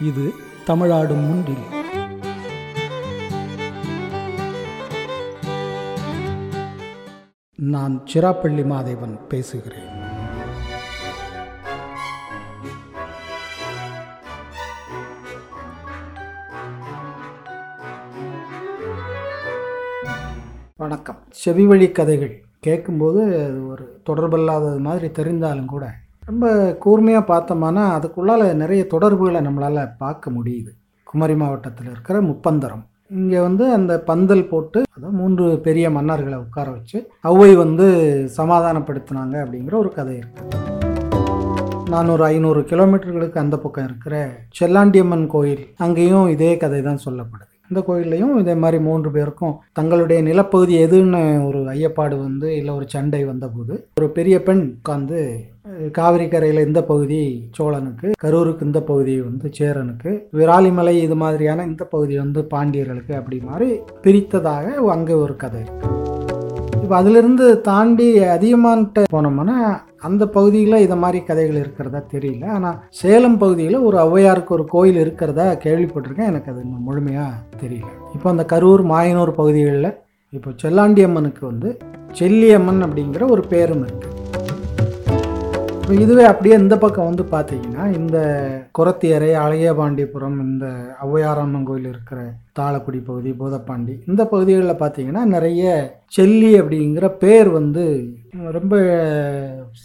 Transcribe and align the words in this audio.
இது 0.00 0.34
தமிழாடும் 0.66 1.26
முன்றில். 1.26 1.84
நான் 7.56 8.02
சிராப்பள்ளி 8.14 8.64
மாதேவன் 8.72 9.26
பேசுகிறேன். 9.28 9.94
வணக்கம். 20.76 21.18
செவிவழி 21.44 21.92
கதைகள் 21.92 22.44
கேட்கும்போது 22.60 23.22
அது 23.44 23.68
ஒரு 23.68 24.02
தொடர்பில்லாதது 24.06 24.78
மாதிரி 24.78 25.08
தெரிந்தாலும் 25.08 25.64
கூட 25.64 26.04
ரொம்ப 26.28 26.46
கூர்மையாக 26.82 27.24
பார்த்தோம்னா 27.30 27.82
அதுக்குள்ளால் 27.96 28.44
நிறைய 28.62 28.82
தொடர்புகளை 28.94 29.40
நம்மளால் 29.46 29.92
பார்க்க 30.02 30.30
முடியுது. 30.36 30.70
குமரி 31.06 31.34
மாவட்டத்தில் 31.42 31.90
இருக்கிற 31.92 32.16
முப்பந்தரம். 32.30 32.84
இங்கே 33.18 33.38
வந்து 33.46 33.64
அந்த 33.76 33.92
பந்தல் 34.08 34.48
போட்டு 34.52 34.78
அதாவது 34.94 35.16
மூன்று 35.20 35.44
பெரிய 35.66 35.86
மன்னர்களை 35.96 36.38
உட்கார 36.44 36.66
வச்சு 36.76 36.98
அவ்வை 37.30 37.50
வந்து 37.62 37.86
சமாதானப்படுத்தினாங்க 38.38 39.34
அப்படிங்கிற 39.44 39.76
ஒரு 39.82 39.92
கதை 39.98 40.16
இருக்குது 40.22 40.64
நானூறு 41.92 42.22
ஐநூறு 42.32 42.60
கிலோமீட்டர்களுக்கு 42.70 43.38
அந்த 43.42 43.56
பக்கம் 43.64 43.86
இருக்கிற 43.88 44.14
செல்லாண்டியம்மன் 44.58 45.26
கோயில் 45.34 45.64
அங்கேயும் 45.86 46.30
இதே 46.34 46.52
கதை 46.62 46.80
தான் 46.88 47.04
சொல்லப்படுது. 47.04 47.52
இந்த 47.70 47.80
கோயில்லையும் 47.86 48.34
இதே 48.36 48.54
மாதிரி 48.56 48.78
மூன்று 48.82 49.10
பேருக்கும் 49.10 49.56
தங்களுடைய 49.72 50.18
நிலப்பகுதி 50.22 50.74
எதுன்னு 50.82 51.20
ஒரு 51.46 51.60
ஐயப்பாடு 51.72 52.16
வந்து 52.20 52.48
இல்லை 52.56 52.72
ஒரு 52.74 52.86
சண்டை 52.88 53.22
வந்தபோது 53.24 53.74
ஒரு 53.96 54.08
பெரிய 54.10 54.38
பெண் 54.42 54.64
உட்காந்து 54.72 55.20
காவிரி 55.92 56.26
கரையில் 56.26 56.66
இந்த 56.66 56.80
பகுதி 56.84 57.20
சோழனுக்கு 57.52 58.08
கரூருக்கு 58.18 58.66
இந்த 58.66 58.80
பகுதி 58.84 59.14
வந்து 59.22 59.48
சேரனுக்கு 59.52 60.12
விராலிமலை 60.32 60.94
இது 61.00 61.16
மாதிரியான 61.16 61.66
இந்த 61.66 61.84
பகுதி 61.86 62.16
வந்து 62.18 62.42
பாண்டியர்களுக்கு 62.52 63.14
அப்படி 63.16 63.38
மாதிரி 63.44 63.70
பிரித்ததாக 64.02 64.66
அங்கே 64.92 65.16
ஒரு 65.18 65.36
கதை 65.36 65.64
இப்போ 66.78 66.96
அதிலிருந்து 66.96 67.46
தாண்டி 67.62 68.08
அதிகமான்ட்டு 68.32 69.02
போனோம்னா 69.12 69.56
அந்த 70.06 70.22
பகுதியில் 70.36 70.82
இதை 70.84 70.96
மாதிரி 71.04 71.20
கதைகள் 71.28 71.60
இருக்கிறதா 71.62 72.00
தெரியல. 72.14 72.44
ஆனால் 72.56 72.80
சேலம் 73.00 73.38
பகுதியில் 73.42 73.78
ஒரு 73.88 73.98
ஔவையாருக்கு 74.06 74.56
ஒரு 74.58 74.66
கோயில் 74.74 75.02
இருக்கிறதா 75.04 75.46
கேள்விப்பட்டிருக்கேன். 75.66 76.30
எனக்கு 76.32 76.50
அது 76.52 76.60
இன்னும் 76.66 76.86
முழுமையாக 76.88 77.32
தெரியல. 77.62 77.90
இப்போ 78.16 78.28
அந்த 78.34 78.46
கரூர் 78.54 78.84
மாயனூர் 78.92 79.38
பகுதிகளில் 79.40 79.92
இப்போ 80.32 80.50
செல்லாண்டியம்மனுக்கு 80.62 81.42
வந்து 81.52 81.68
செல்லியம்மன் 82.20 82.84
அப்படிங்கிற 82.86 83.24
ஒரு 83.34 83.42
பேரும் 83.52 83.82
இருக்குது 83.86 84.14
இப்போ 85.78 85.96
இதுவே 86.04 86.22
அப்படியே 86.30 86.54
இந்த 86.62 86.76
பக்கம் 86.82 87.08
வந்து 87.08 87.24
பார்த்தீங்கன்னா 87.32 87.84
இந்த 87.98 88.16
குரத்தியரை 88.78 89.28
அழகியபாண்டியபுரம் 89.42 90.38
இந்த 90.46 90.66
ஔவையாரம்மன் 91.04 91.68
கோயில் 91.68 91.86
இருக்கிற 91.92 92.18
தாளக்குடி 92.58 93.00
பகுதி 93.10 93.32
போதப்பாண்டி 93.42 93.94
இந்த 94.10 94.22
பகுதிகளில் 94.32 94.80
பார்த்தீங்கன்னா 94.80 95.22
நிறைய 95.34 95.64
செல்லி 96.16 96.50
அப்படிங்கிற 96.62 97.08
பேர் 97.22 97.50
வந்து 97.58 97.84
ரொம்ப 98.58 98.74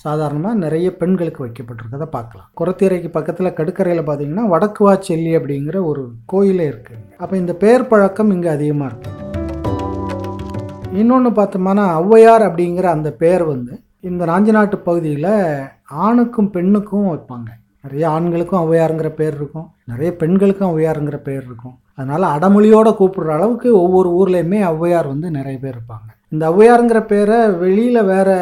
சாதாரணமாக 0.04 0.62
நிறைய 0.64 0.88
பெண்களுக்கு 1.02 1.44
வைக்கப்பட்டிருக்கதை 1.46 2.08
பார்க்கலாம். 2.16 2.48
குரத்தீரைக்கு 2.60 3.10
பக்கத்தில் 3.18 3.56
கடுக்கரையில் 3.60 4.08
பார்த்தீங்கன்னா 4.08 4.46
வடக்குவா 4.54 4.94
செல்லி 5.08 5.32
அப்படிங்கிற 5.40 5.78
ஒரு 5.90 6.04
கோயிலே 6.34 6.66
இருக்குது 6.72 7.04
அப்போ 7.22 7.36
இந்த 7.42 7.54
பேர் 7.64 7.90
பழக்கம் 7.92 8.34
இங்கே 8.36 8.50
அதிகமாக 8.58 8.92
இருக்குது 8.92 9.18
இன்னொன்று 11.02 11.30
பார்த்தோம்னா 11.40 11.84
ஔவையார் 12.00 12.44
அப்படிங்கிற 12.48 12.88
அந்த 12.96 13.10
பேர் 13.24 13.44
வந்து 13.54 13.74
இந்த 14.10 14.24
நாஞ்சிநாட்டு 14.30 14.78
பகுதியில் 14.88 15.34
ஆணுக்கும் 16.06 16.50
பெண்ணுக்கும் 16.56 17.10
வைப்பாங்க. 17.12 17.50
நிறைய 17.86 18.06
ஆண்களுக்கும் 18.16 18.62
ஔவையாருங்கிற 18.64 19.10
பேர் 19.20 19.36
இருக்கும். 19.40 19.68
நிறைய 19.92 20.10
பெண்களுக்கும் 20.22 20.72
ஔவையாருங்கிற 20.72 21.18
பேர் 21.28 21.44
இருக்கும். 21.48 21.76
அதனால் 21.98 22.26
அடமொழியோடு 22.36 22.92
கூப்பிடுற 23.00 23.32
அளவுக்கு 23.38 23.70
ஒவ்வொரு 23.84 24.10
ஊர்லேயுமே 24.20 24.60
ஔவையார் 24.72 25.12
வந்து 25.14 25.30
நிறைய 25.38 25.58
பேர் 25.64 25.76
இருப்பாங்க. 25.78 26.10
இந்த 26.32 26.44
ஔவையாருங்கிற 26.52 27.00
பேரை 27.08 27.38
வெளியில் 27.62 28.08
வேறு 28.10 28.36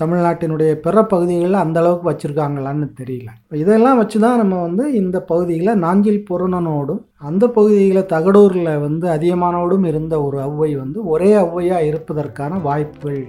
தமிழ்நாட்டினுடைய 0.00 0.70
பிற 0.84 1.02
பகுதிகளில் 1.10 1.58
அந்த 1.62 1.76
அளவுக்கு 1.80 2.08
வச்சுருக்காங்களான்னு 2.10 2.86
தெரியல. 3.00 3.28
இப்போ 3.42 3.56
இதெல்லாம் 3.62 3.98
வச்சு 4.00 4.18
தான் 4.24 4.40
நம்ம 4.42 4.60
வந்து 4.60 4.84
இந்த 5.00 5.20
பகுதியில் 5.30 5.80
நாஞ்சில் 5.84 6.26
பொருணனோடும் 6.30 7.02
அந்த 7.28 7.44
பகுதியில் 7.56 8.08
தகடூரில் 8.14 8.72
வந்து 8.86 9.08
அதிகமானோடும் 9.16 9.84
இருந்த 9.90 10.14
ஒரு 10.26 10.38
ஔவை 10.48 10.70
வந்து 10.82 11.00
ஒரே 11.14 11.30
ஔவையாக 11.44 11.88
இருப்பதற்கான 11.90 12.60
வாய்ப்புகள் 12.68 13.20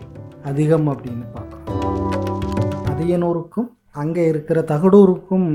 அதிகம் 0.52 0.88
அப்படின்னு 0.94 1.28
பார்க்குறோம். 1.38 1.74
அதியனூருக்கும் 2.92 3.70
அங்கே 4.04 4.24
இருக்கிற 4.32 4.60
தகடூருக்கும் 4.72 5.48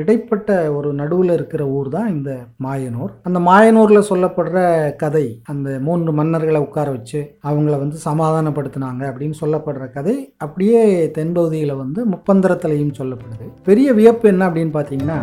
இடைப்பட்ட 0.00 0.48
ஒரு 0.76 0.88
நடுவில் 1.00 1.32
இருக்கிற 1.36 1.62
ஊர் 1.76 1.88
தான் 1.94 2.08
இந்த 2.14 2.30
மாயனூர். 2.64 3.12
அந்த 3.28 3.38
மாயனூரில் 3.48 4.08
சொல்லப்படுற 4.10 4.58
கதை 5.02 5.24
அந்த 5.52 5.68
மூன்று 5.86 6.12
மன்னர்களை 6.18 6.60
உட்கார 6.66 6.88
வச்சு 6.96 7.20
அவங்கள 7.48 7.74
வந்து 7.84 7.98
சமாதானப்படுத்தினாங்க 8.08 9.02
அப்படின்னு 9.10 9.40
சொல்லப்படுற 9.42 9.86
கதை 9.96 10.16
அப்படியே 10.46 10.82
தென்பகுதியில் 11.18 11.80
வந்து 11.82 12.02
முப்பந்தரத்துலையும் 12.14 12.96
சொல்லப்படுது. 13.00 13.48
பெரிய 13.68 13.88
வியப்பு 14.00 14.28
என்ன 14.32 14.48
அப்படின்னு 14.50 14.74
பார்த்தீங்கன்னா 14.78 15.20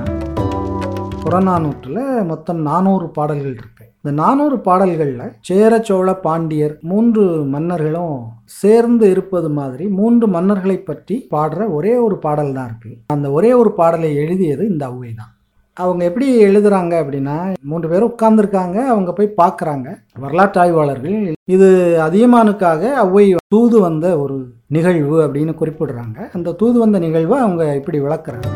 புறநானூற்றில் 1.23 2.03
மொத்தம் 2.31 2.59
நானூறு 2.69 3.07
பாடல்கள் 3.15 3.55
இருக்கு. 3.59 3.74
இந்த 4.05 4.15
நானூறு 4.23 4.57
பாடல்களில் 4.65 5.29
சேர 5.47 5.71
சோழ 5.87 6.09
பாண்டியர் 6.25 6.73
மூன்று 6.89 7.23
மன்னர்களும் 7.53 8.17
சேர்ந்து 8.57 9.05
இருப்பது 9.13 9.49
மாதிரி 9.59 9.85
மூன்று 9.99 10.25
மன்னர்களை 10.35 10.75
பற்றி 10.89 11.15
பாடுற 11.31 11.65
ஒரே 11.77 11.93
ஒரு 12.03 12.15
பாடல் 12.25 12.51
தான் 12.57 12.67
இருக்குது 12.69 12.97
அந்த 13.15 13.29
ஒரே 13.37 13.51
ஒரு 13.61 13.71
பாடலை 13.79 14.09
எழுதியது 14.23 14.63
இந்த 14.71 14.83
ஔவை 14.91 15.09
தான். 15.21 15.31
அவங்க 15.77 16.03
எப்படி 16.09 16.27
எழுதுறாங்க 16.47 16.93
அப்படின்னா 17.03 17.37
மூன்று 17.71 17.89
பேரும் 17.93 18.11
உட்கார்ந்துருக்காங்க 18.13 18.77
அவங்க 18.93 19.11
போய் 19.19 19.29
பார்க்குறாங்க. 19.41 19.87
வரலாற்று 20.25 20.61
ஆய்வாளர்கள் 20.63 21.17
இது 21.55 21.69
அதியமானுக்காக 22.07 22.91
ஔவை 23.05 23.25
தூது 23.55 23.79
வந்த 23.87 24.07
ஒரு 24.23 24.37
நிகழ்வு 24.77 25.17
அப்படின்னு 25.25 25.55
குறிப்பிடுறாங்க. 25.61 26.19
அந்த 26.37 26.55
தூது 26.61 26.79
வந்த 26.85 26.99
நிகழ்வை 27.07 27.39
அவங்க 27.45 27.63
இப்படி 27.81 27.99
விளக்குறாங்க. 28.05 28.51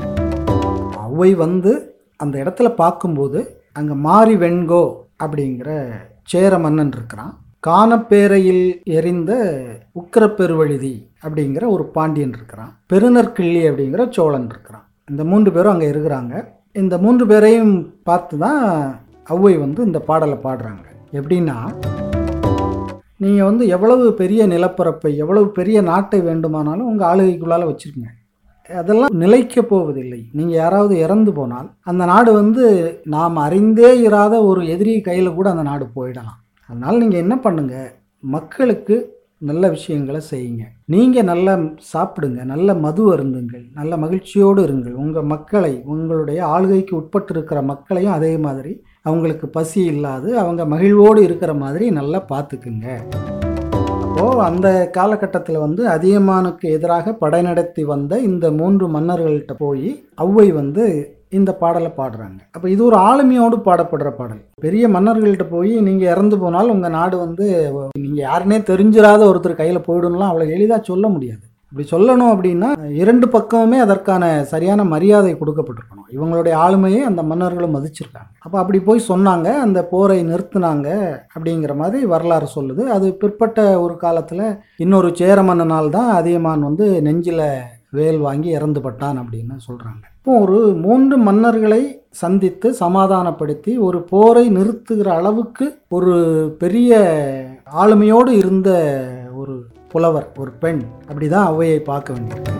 ஔவை 1.08 1.32
வந்து 1.46 1.74
அந்த 2.18 2.36
இடத்துல 2.44 2.70
பார்க்கும்போது 2.84 3.42
அங்கே 3.76 3.96
மாரி 4.06 4.36
வெண்கோ 4.44 4.84
அப்படிங்கிற 5.24 5.70
சேர 6.32 6.52
மன்னன் 6.64 6.94
இருக்கிறான். 6.98 7.34
காணப்பேரையில் 7.68 8.66
எரிந்த 8.98 9.32
உக்கரப்பெருவழுதி 10.02 10.96
அப்படிங்கிற 11.26 11.64
ஒரு 11.76 11.86
பாண்டியன் 11.96 12.36
இருக்கிறான். 12.38 12.72
பெருநற்கிள்ளி 12.92 13.62
அப்படிங்கிற 13.70 14.04
சோழன் 14.18 14.48
இருக்கிறான். 14.54 14.86
இந்த 15.12 15.24
மூன்று 15.32 15.52
பேரும் 15.56 15.74
அங்கே 15.74 15.90
இருக்கிறாங்க. 15.94 16.34
இந்த 16.82 16.98
மூன்று 17.06 17.26
பேரையும் 17.32 17.74
பார்த்து 18.10 18.38
தான் 18.46 18.62
ஔவை 19.36 19.54
வந்து 19.66 19.82
இந்த 19.90 20.00
பாடலை 20.10 20.38
பாடுறாங்க. 20.48 20.86
எப்படின்னா 21.20 21.58
நீங்கள் 23.24 23.48
வந்து 23.50 23.64
எவ்வளவு 23.76 24.06
பெரிய 24.22 24.42
நிலப்பரப்பை 24.54 25.12
எவ்வளவு 25.24 25.48
பெரிய 25.58 25.78
நாட்டை 25.92 26.20
வேண்டுமானாலும் 26.28 26.90
உங்கள் 26.92 27.10
ஆளுகைக்குள்ளால் 27.12 27.70
வச்சுருக்கீங்க 27.70 28.12
அதெல்லாம் 28.80 29.20
நிலைக்க 29.24 29.62
போவதில்லை. 29.70 30.20
நீங்கள் 30.38 30.60
யாராவது 30.62 30.96
இறந்து 31.06 31.32
போனால் 31.38 31.70
அந்த 31.92 32.04
நாடு 32.12 32.32
வந்து 32.40 32.66
நாம் 33.16 33.38
அறிந்தே 33.46 33.92
இராத 34.08 34.36
ஒரு 34.50 34.62
எதிரி 34.74 34.94
கையில் 35.08 35.38
கூட 35.38 35.48
அந்த 35.54 35.64
நாடு 35.70 35.88
போயிடலாம். 35.96 36.42
அதனால் 36.70 37.02
நீங்கள் 37.04 37.24
என்ன 37.24 37.36
பண்ணுங்கள் 37.46 37.90
மக்களுக்கு 38.24 38.98
நல்ல 39.50 39.66
விஷயங்களை 39.76 40.22
செய்யுங்க. 40.30 40.64
நீங்கள் 40.94 41.28
நல்லா 41.32 41.54
சாப்பிடுங்க 41.92 42.44
நல்ல 42.54 42.74
மது 42.86 43.04
அருந்துங்கள் 43.14 43.66
நல்ல 43.80 43.98
மகிழ்ச்சியோடு 44.04 44.62
இருங்கள். 44.68 44.96
உங்கள் 45.04 45.30
மக்களை 45.34 45.74
உங்களுடைய 45.94 46.40
ஆளுகைக்கு 46.54 46.96
உட்பட்டு 47.02 47.34
இருக்கிற 47.36 47.62
மக்களையும் 47.72 48.18
அதே 48.20 48.34
மாதிரி 48.46 48.74
அவங்களுக்கு 49.10 49.50
பசி 49.58 49.82
இல்லாது 49.96 50.30
அவங்க 50.44 50.66
மகிழ்வோடு 50.76 51.22
இருக்கிற 51.28 51.54
மாதிரி 51.64 51.86
நல்லா 52.00 52.22
பார்த்துக்குங்க. 52.34 52.88
அந்த 54.48 54.68
காலகட்டத்தில் 54.98 55.64
வந்து 55.66 55.82
அதியமானுக்கு 55.96 56.66
எதிராக 56.78 57.14
படை 57.24 57.42
நடத்தி 57.42 57.84
வந்த 57.84 58.20
இந்த 58.30 58.46
மூன்று 58.60 58.88
மன்னர்கள்ட்ட 58.96 59.56
போய் 59.64 59.90
ஔவை 60.26 60.48
வந்து 60.60 60.86
இந்த 61.38 61.52
பாடலை 61.62 61.90
பாடுறாங்க. 61.98 62.40
அப்போ 62.56 62.68
இது 62.74 62.82
ஒரு 62.86 62.98
ஆளுமையோடு 63.10 63.58
பாடப்படுற 63.68 64.10
பாடல். 64.20 64.40
பெரிய 64.66 64.84
மன்னர்கள்ட்ட 64.96 65.46
போய் 65.50 65.74
நீங்கள் 65.88 66.12
இறந்து 66.14 66.38
போனால் 66.44 66.74
உங்கள் 66.76 66.96
நாடு 66.98 67.18
வந்து 67.26 67.46
நீங்கள் 68.04 68.24
யாருனே 68.28 68.58
தெரிஞ்சிடாத 68.72 69.22
ஒருத்தர் 69.32 69.62
கையில் 69.62 69.88
போயிடும்லாம் 69.88 70.32
அவ்வளோ 70.32 70.48
எளிதாக 70.56 70.82
சொல்ல 70.92 71.08
முடியாது. 71.16 71.46
இப்படி 71.72 71.86
சொல்லணும் 71.92 72.32
அப்படின்னா 72.34 72.70
இரண்டு 73.02 73.26
பக்கமுமே 73.34 73.80
அதற்கான 73.84 74.24
சரியான 74.52 74.84
மரியாதை 74.94 75.34
கொடுக்கப்பட்டிருக்கணும். 75.42 76.08
இவங்களுடைய 76.16 76.54
ஆளுமையை 76.66 77.02
அந்த 77.10 77.22
மன்னர்களும் 77.32 77.76
மதிச்சிருக்காங்க. 77.78 78.32
அப்போ 78.46 78.58
அப்படி 78.62 78.80
போய் 78.88 79.10
சொன்னாங்க 79.10 79.48
அந்த 79.66 79.80
போரை 79.92 80.20
நிறுத்தினாங்க 80.32 80.88
அப்படிங்கிற 81.36 81.76
மாதிரி 81.82 82.06
வரலாறு 82.14 82.50
சொல்லுது. 82.56 82.86
அது 82.96 83.10
பிற்பட்ட 83.24 83.60
ஒரு 83.86 83.98
காலத்தில் 84.06 84.46
இன்னொரு 84.86 85.12
சேர 85.22 85.44
மன்னனால் 85.50 85.94
தான் 85.98 86.12
அதியமான் 86.20 86.68
வந்து 86.70 86.88
நெஞ்சில் 87.08 87.46
வேல் 87.98 88.20
வாங்கி 88.26 88.50
இறந்து 88.58 88.80
பட்டான் 88.86 89.20
அப்படின்னு 89.22 89.56
சொல்கிறாங்க 89.68 90.04
இப்போ 90.18 90.34
ஒரு 90.42 90.58
மூன்று 90.84 91.16
மன்னர்களை 91.28 91.82
சந்தித்து 92.22 92.68
சமாதானப்படுத்தி 92.84 93.72
ஒரு 93.88 94.00
போரை 94.12 94.44
நிறுத்துகிற 94.58 95.08
அளவுக்கு 95.20 95.66
ஒரு 95.90 96.14
பெரிய 96.58 96.98
ஆளுமையோடு 97.82 98.32
இருந்த 98.32 98.70
புலவர் 99.94 100.28
ஒரு 100.42 100.52
பெண். 100.64 100.82
அப்படி 101.10 101.28
தான் 101.36 101.48
ஔவையை 101.52 101.80
பார்க்க 101.92 102.16
வேண்டியிருக்கு 102.16 102.58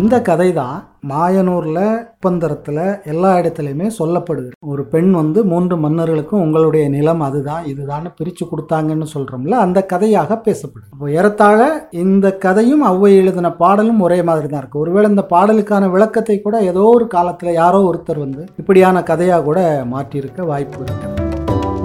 இந்த 0.00 0.16
கதை 0.28 0.46
தான் 0.58 0.76
மாயனூரில் 1.10 1.84
ஒப்பந்தரத்தில் 2.14 2.80
எல்லா 3.12 3.30
இடத்துலையுமே 3.40 3.86
சொல்லப்படுது. 3.98 4.50
ஒரு 4.72 4.82
பெண் 4.92 5.10
வந்து 5.18 5.40
மூன்று 5.52 5.76
மன்னர்களுக்கும் 5.84 6.42
உங்களுடைய 6.44 6.84
நிலம் 6.94 7.22
அதுதான் 7.26 7.66
இதுதான் 7.72 8.06
பிரித்து 8.18 8.44
கொடுத்தாங்கன்னு 8.50 9.06
சொல்கிறோம்ல 9.14 9.60
அந்த 9.66 9.78
கதையாக 9.92 10.38
பேசப்படுது. 10.46 10.90
அப்போ 10.94 11.08
ஏறத்தாழ 11.18 11.60
இந்த 12.04 12.34
கதையும் 12.44 12.84
ஔவை 12.92 13.12
எழுதின 13.20 13.52
பாடலும் 13.62 14.02
ஒரே 14.06 14.18
மாதிரி 14.30 14.50
தான் 14.50 14.62
இருக்குது 14.62 14.82
ஒருவேளை 14.84 15.10
இந்த 15.14 15.24
பாடலுக்கான 15.34 15.90
விளக்கத்தை 15.94 16.36
கூட 16.40 16.58
ஏதோ 16.70 16.84
ஒரு 16.96 17.06
காலத்தில் 17.16 17.58
யாரோ 17.62 17.80
ஒருத்தர் 17.90 18.24
வந்து 18.26 18.44
இப்படியான 18.62 19.02
கதையாக 19.12 19.46
கூட 19.48 19.60
மாற்றியிருக்க 19.94 20.50
வாய்ப்பு 20.52 20.82
இருக்குது 20.88 21.14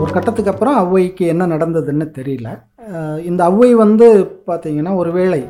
ஒரு 0.01 0.12
கட்டத்துக்கு 0.13 0.51
அப்புறம் 0.51 0.77
ஔவைக்கு 0.83 1.24
என்ன 1.31 1.44
நடந்ததுன்னு 1.53 2.06
தெரியல. 2.17 2.50
இந்த 3.23 3.43
அவ்வை 3.43 3.75
வந்து 3.75 4.31
பார்த்தீங்கன்னா 4.47 4.95
ஒருவேளை 4.95 5.47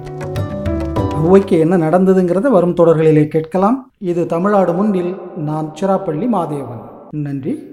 அவ்வைக்கு 1.18 1.60
என்ன 1.60 1.78
நடந்ததுங்கிறத 1.78 2.50
வரும் 2.50 2.76
தொடர்களிலே 2.76 3.28
கேட்கலாம். 3.28 3.92
இது 3.98 4.26
தமிழ்நாடு 4.26 4.74
முன்னில் 4.74 5.16
நான் 5.36 5.74
சிராப்பள்ளி 5.82 6.28
மாதேவன். 6.38 6.82
நன்றி. 7.12 7.70